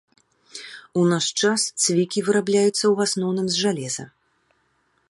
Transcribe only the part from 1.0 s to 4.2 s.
У наш час цвікі вырабляюцца ў асноўным з жалеза.